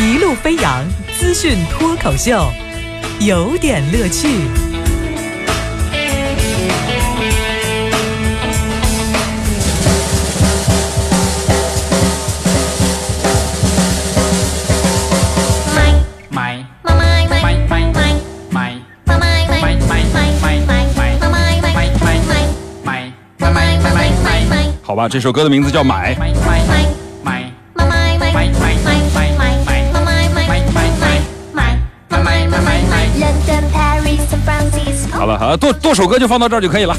[0.00, 0.86] 一路飞扬
[1.18, 2.52] 资讯脱口秀，
[3.18, 4.28] 有点乐趣。
[15.72, 15.92] 买
[16.30, 18.14] 买买买买买
[18.50, 20.86] 买买买买买买买买
[22.84, 23.90] 买买买
[24.22, 26.14] 买买好吧，这首歌的名字叫《买》。
[26.20, 27.07] 买买买买买
[35.48, 36.94] 啊，剁剁手歌就放到这儿就可以了。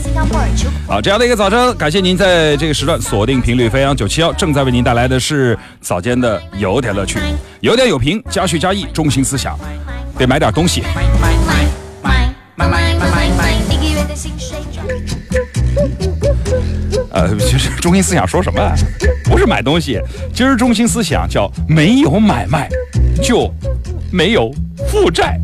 [0.88, 7.20] 好，这样的一个早晨，感谢您在这个时段锁定频率飞扬九七幺，正在为您带来的是早间的有点乐趣，
[7.60, 9.56] 有点有评，加续加意，中心思想
[10.18, 10.82] 得买点东西。
[10.82, 11.32] 买买
[12.58, 14.58] 买买买买，一个月的薪水。
[17.12, 18.60] 呃，就是中心思想说什么？
[19.26, 20.02] 不是买东西，
[20.34, 22.68] 今儿中心思想叫没有买卖，
[23.22, 23.54] 就
[24.12, 24.52] 没有
[24.88, 25.40] 负债。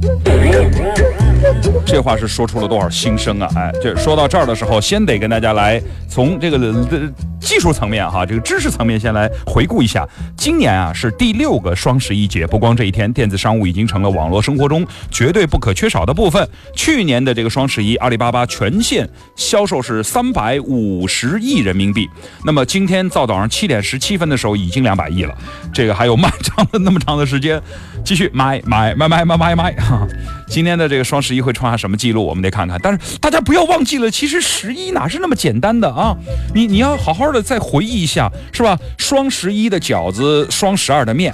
[1.86, 3.50] 这话是说出了多少心声啊！
[3.56, 10.08] 哎，这说到这儿的时候，先得跟大家来从这个呃技术层面哈，这个知识层面先来回顾一下。
[10.36, 16.48] 今年啊是第六个双十一节，不光这一天，电子商务已经成了网络生活中绝对不可缺少的部分。
[16.76, 22.08] 去年的这个双十一，阿里巴巴全线销售是三百五十亿人民币。
[22.44, 25.34] 那么今天到早上七点十七分的时候，已经两百亿了。
[25.72, 27.62] 这个还有漫长的那么长的时间，
[28.04, 29.72] 继续买买买买买买买。
[29.74, 30.06] 哈
[30.48, 32.26] 今天的这个双十一会创下什么记录？
[32.26, 32.80] 我们得看看。
[32.82, 36.16] 但是大家不要忘记了，其实十一哪是那么简单的啊？
[36.54, 38.78] 你你要好好的再回忆一下，是吧？
[38.98, 41.34] 双十一的饺子，双十二的面，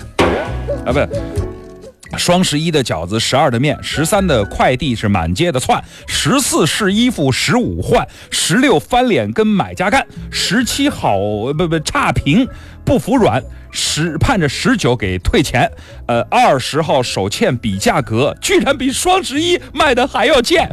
[0.85, 0.99] 啊不。
[2.17, 11.17] 双十一的饺子，十二的面，十三的快递是满街的窜，十四试衣服，十五换，十六翻脸跟买家干，十七好
[11.57, 12.45] 不不差评
[12.91, 15.71] 不服软，十盼着十九给退钱，
[16.07, 20.67] 呃二十号手欠比价格，居然比双十一卖的还要贱。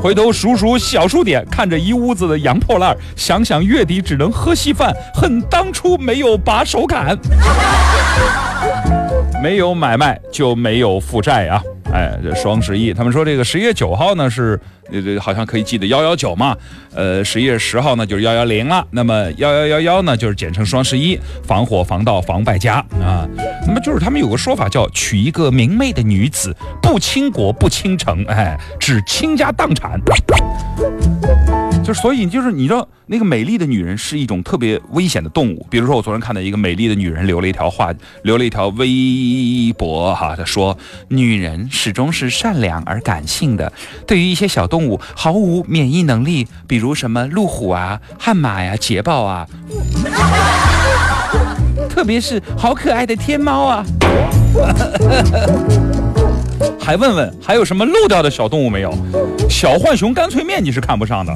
[0.00, 7.14] 回头数数小数点，看着一屋子的洋破烂，想想月底只能喝稀饭，恨当初没有把手砍。
[9.42, 11.62] 没有买卖就没有负债啊！
[11.92, 14.58] 哎，这双十一，他们说这个十一月九号呢是，
[14.90, 16.56] 呃，这好像可以记得幺幺九嘛，
[16.94, 23.26] 呃，十一月十号呢就是幺幺零了，那么幺幺幺幺呢就是简称双十一，防火防盗防败家啊。
[23.66, 30.00] 那么就是他们有个说法叫娶一个明媚的女子，不倾国不倾城，哎，只倾家荡产。
[31.86, 35.64] 就所以就是你知道那个美丽的女人是一种特别危险的动物。
[35.70, 40.76] 比如说我昨天看到一个美丽的女人留了一条话，留了一条微博哈，她说
[41.06, 43.72] 女人始终是善良而感性的，
[44.04, 49.46] 对于一些小动物毫无免疫能力，比如什么路虎啊、悍马呀、捷豹啊，
[51.88, 53.86] 特别是好可爱的天猫啊。
[56.80, 58.92] 还问问还有什么漏掉的小动物没有？
[59.48, 61.34] 小浣熊干脆面你是看不上的，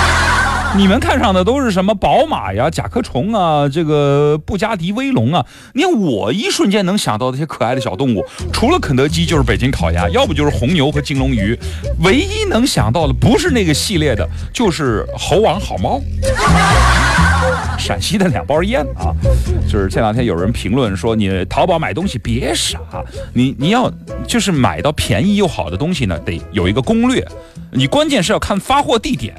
[0.76, 5.44] 你们看上的都是什么宝马呀、甲壳虫啊、这个布加迪威龙啊。
[5.74, 11.58] 你看我一瞬间能想到的这些可爱的小动物，除了肯德基就是北京烤鸭，要不就是红牛和金龙鱼。
[12.04, 16.00] 唯一能想到的不是那个系列的，就是猴王好猫。
[17.80, 19.10] 陕西的两包烟啊，
[19.66, 22.78] 就是这两天有人评论说，你淘宝买东西别傻，
[23.32, 23.90] 你你要
[24.28, 27.26] 就是买到便宜又好的东西呢，得有一个攻略，
[27.72, 29.34] 你关键是要看发货地点，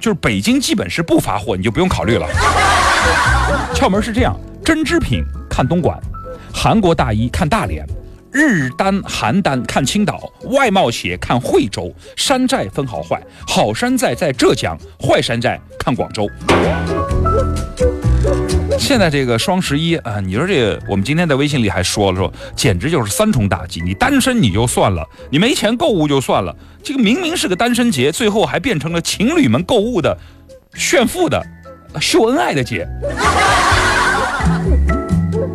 [0.00, 2.26] 就是北京基本是不发货，你就不用考虑了。
[3.74, 4.34] 窍门是这样：
[4.64, 6.00] 针织品看东莞，
[6.52, 7.86] 韩国大衣看大连。
[8.32, 16.28] 日单、韩单看青岛，外贸鞋看惠州，山寨分好坏，好山寨在浙江，坏山寨看广州。
[18.78, 23.80] 现在这个双十一啊，你说这个，我们今天在微信里还说了说，简直就是三重打击。
[23.80, 30.16] 你单身你就算了，你没钱购物就算了，这个明明是个单身节，最后还变成了情侣们购物的
[30.74, 31.42] 炫富的、
[32.00, 32.86] 秀恩爱的节。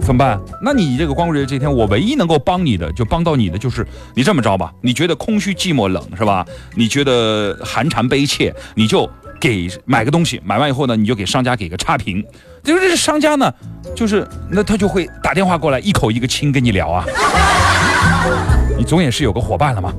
[0.01, 0.39] 怎么办？
[0.61, 3.85] 那你这个光棍节这天，我唯一能够帮你的，就帮到你的，就是
[4.15, 4.73] 你这么着吧。
[4.81, 6.45] 你觉得空虚、寂寞、冷是吧？
[6.75, 9.09] 你觉得寒蝉悲切，你就
[9.41, 12.23] 给买个东西，买完以后呢，你就给商家给个差评。
[12.63, 13.51] 就是这商家呢，
[13.95, 17.03] 就是那他就会打电话过来，一口一个亲跟你聊啊。
[18.77, 19.91] 你总也是有个伙伴了嘛。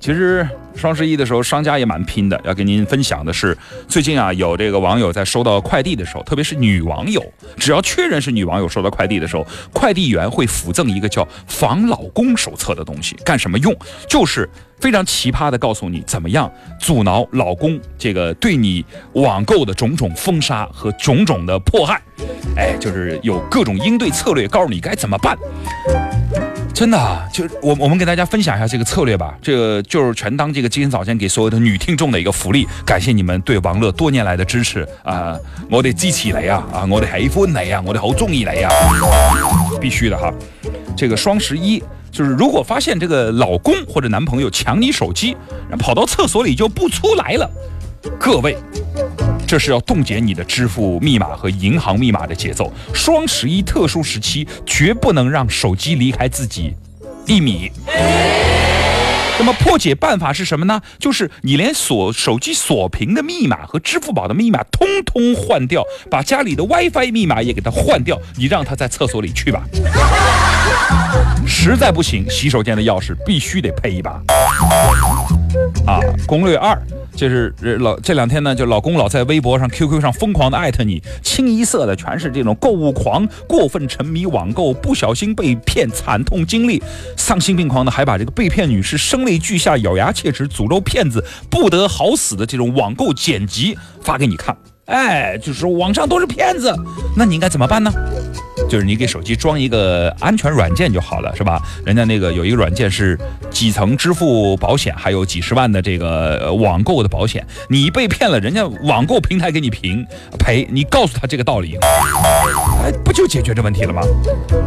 [0.00, 0.46] 其实
[0.78, 2.40] 双十一的时候，商家也蛮拼的。
[2.44, 3.56] 要跟您分享的是，
[3.88, 7.22] 最近啊，有这个网友在收到快递的时候，特别是女网友，
[7.56, 13.76] 只要确认是女网友收到快递的时候，快递员会附赠一个叫“防老公手册”的东西，干什么用？
[14.08, 14.48] 就是
[14.80, 18.84] 非常奇葩的告诉你怎么样阻挠老公这个对你
[19.14, 22.00] 网购的种种封杀和种种的迫害。
[22.56, 25.36] 哎，就是有各种应对策略，告诉你该怎么办。
[26.78, 35.36] 真的啊，就我我们给大家分享一下这个策略吧，这个就是全当这个今天早晨给所有的女听众的一个福利，感谢你们对王乐多年来的支持啊、
[35.68, 38.70] 我哋支持你啊，啊，我哋喜歡你啊，我哋好中意你啊，
[39.80, 40.32] 必须的哈。
[40.96, 41.82] 这个双十一
[42.12, 45.36] 就是如果发现这个老公或者男朋友抢你手机，
[45.68, 47.50] 然后跑到厕所里就不出来了，
[48.20, 48.56] 各位。
[49.48, 52.70] 这是要冻结你的支付密码和银行密码的节奏。
[52.92, 56.74] 双十一特殊时期，绝不能让手机离开自己
[57.26, 57.72] 一米。
[59.38, 60.82] 那么破解办法是什么呢？
[60.98, 69.62] 就是你连锁手机锁屏的密码和支付宝的密码通通换掉，把家里的 WiFi 密码也给它换掉，你让他在厕所里去吧。
[71.46, 74.20] 实在不行，洗手间的钥匙必须得配一把。
[75.86, 76.78] 啊，攻略二
[77.18, 86.80] 就是老这两天呢，就老公老在微博上、QQ 上疯狂的艾特你，清一色的全是这种购物狂、过分沉迷网购、不小心被骗、惨痛经历，
[87.16, 94.56] 丧心病狂的还把这个被骗女士声泪俱下、咬牙切齿、诅咒骗子不得好死的这种网购剪辑发给你看。
[94.84, 96.72] 哎，就是说网上都是骗子，
[97.16, 97.92] 那你应该怎么办呢？
[98.68, 101.60] 就是你给手机装一个安全软件就好了，是吧？
[101.86, 103.18] 人家那个有一个软件是
[103.50, 110.06] 几层支付保险，还有几十万的这个网购的保险，你被骗了，人家网购平台给你平
[110.38, 111.78] 赔，你告诉他这个道理，
[112.82, 114.02] 哎，不就解决这问题了吗？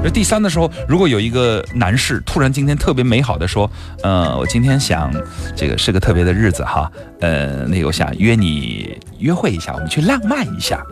[0.04, 3.70] 这第三的时候，如果有一个男士突然今天特别美好的说，
[4.02, 5.14] 呃，我今天想
[5.56, 10.84] 这个是个特别的日子哈，呃，那我想约你约会一下，我们去浪漫一下。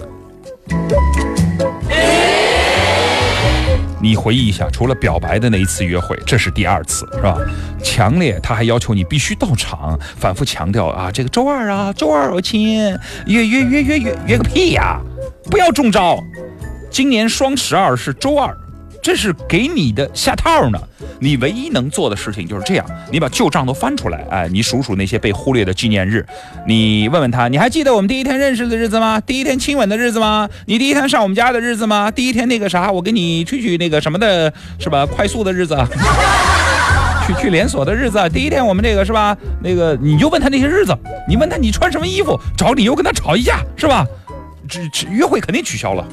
[4.01, 7.37] 你回忆一下，除了表白的那一次约会，这是第二次，是吧？
[7.83, 12.79] 强烈，他还要求你必须到场，反复强调啊，这个周二啊，周二我亲，
[13.25, 14.99] 约约约约约约个屁呀、
[15.49, 16.17] 不要中招！
[16.89, 18.55] 今年双十二是周二，
[19.09, 20.79] 这是给你的下套呢。
[21.19, 26.23] 你唯一能做的事情就是这样，你把旧账都翻出来，哎，你数数那些被忽略的纪念日，
[26.67, 29.19] 你问问他，你还记得我们第一天认识的日子吗？
[29.21, 30.47] 第一天亲吻的日子吗？
[30.67, 32.11] 你第一天上我们家的日子吗？
[32.11, 35.07] 第一天那个啥，我给你去去那个什么的，是吧？
[35.07, 35.75] 快速的日子。
[37.25, 39.35] 去去连锁的日子，第一天我们这个是吧？
[39.63, 40.95] 那个你就问他那些日子，
[41.27, 44.05] 你问他你穿什么衣服，找理由跟他吵一架是吧？
[44.69, 46.05] 这这约会肯定取消了。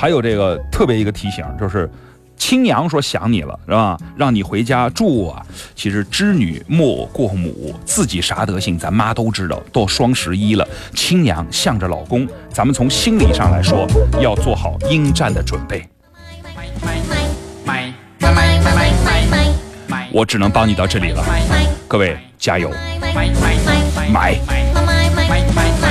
[0.00, 1.86] 还有这个特别一个提醒，就是
[2.34, 3.98] 亲娘说想你了，是吧？
[4.16, 5.44] 让你回家住啊。
[5.76, 9.62] 其实织女莫过母，自己啥德行，咱妈都知道。
[9.70, 13.86] 到双十一了，亲娘向着老公，咱们从心理上来说，
[14.22, 15.86] 要做好应战的准备。
[20.10, 21.22] 我只能帮你到这里了，
[21.86, 22.70] 各位加油，
[23.12, 23.12] 买。
[23.12, 24.40] 买买买买
[24.72, 25.89] 买买买买